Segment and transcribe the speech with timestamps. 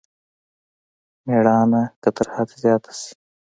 [1.25, 3.11] مېړانه که تر حد زيات شي.